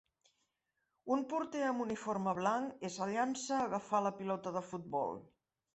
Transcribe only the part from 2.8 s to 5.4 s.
es llança a agafar la pilota de futbol.